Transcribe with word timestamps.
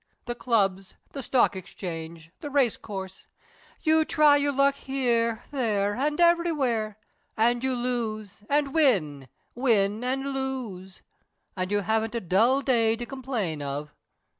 The 0.25 0.33
clubs, 0.33 0.95
the 1.11 1.21
stock 1.21 1.55
exchange, 1.55 2.31
the 2.41 2.49
race 2.49 2.75
course: 2.75 3.27
you 3.83 4.03
try 4.03 4.35
your 4.35 4.51
luck 4.51 4.73
here, 4.73 5.43
there, 5.51 5.93
and 5.95 6.19
everywhere; 6.19 6.97
and 7.37 7.63
you 7.63 7.75
lose 7.75 8.41
and 8.49 8.73
win, 8.73 9.27
win 9.53 10.03
and 10.03 10.33
lose 10.33 11.03
and 11.55 11.69
you 11.71 11.81
haven't 11.81 12.15
a 12.15 12.19
dull 12.19 12.63
day 12.63 12.95
to 12.95 13.05
complain 13.05 13.61
of." 13.61 13.93